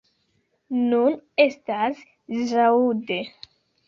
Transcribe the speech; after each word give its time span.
Nun 0.85 1.17
estas 1.45 1.99
ĵaŭde. 2.53 3.19